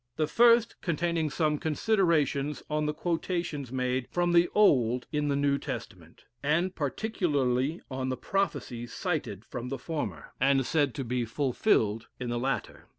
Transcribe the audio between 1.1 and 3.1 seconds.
some considerations on the